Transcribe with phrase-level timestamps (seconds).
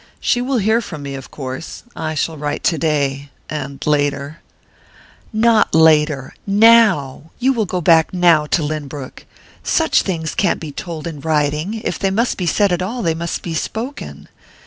[0.19, 4.39] "She will hear from me, of course; I shall write today and later"
[5.47, 6.33] "Not later!
[6.47, 9.27] Now you will go back now to Lynbrook!
[9.61, 13.13] Such things can't be told in writing if they must be said at all, they
[13.13, 14.27] must be spoken.